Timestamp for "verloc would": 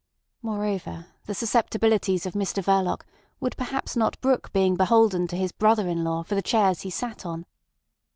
2.63-3.55